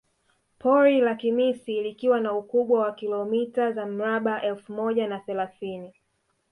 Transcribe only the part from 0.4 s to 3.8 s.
Pori la Kimisi likiwa na ukubwa wa kilomita